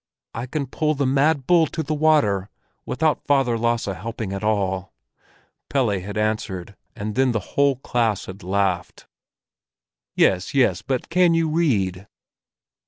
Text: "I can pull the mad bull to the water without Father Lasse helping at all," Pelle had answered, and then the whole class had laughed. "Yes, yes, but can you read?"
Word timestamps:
"I 0.33 0.47
can 0.47 0.65
pull 0.65 0.95
the 0.95 1.05
mad 1.05 1.45
bull 1.45 1.67
to 1.67 1.83
the 1.83 1.93
water 1.93 2.49
without 2.87 3.21
Father 3.27 3.55
Lasse 3.55 3.85
helping 3.85 4.33
at 4.33 4.43
all," 4.43 4.95
Pelle 5.69 5.89
had 5.99 6.17
answered, 6.17 6.75
and 6.95 7.13
then 7.13 7.33
the 7.33 7.39
whole 7.53 7.75
class 7.75 8.25
had 8.25 8.41
laughed. 8.41 9.05
"Yes, 10.15 10.55
yes, 10.55 10.81
but 10.81 11.09
can 11.11 11.35
you 11.35 11.49
read?" 11.49 12.07